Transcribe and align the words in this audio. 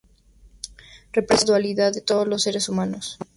Representa 1.13 1.51
la 1.51 1.57
dualidad 1.59 1.91
de 1.93 2.01
todos 2.01 2.27
los 2.27 2.41
seres 2.41 2.67
humanos. 2.69 3.19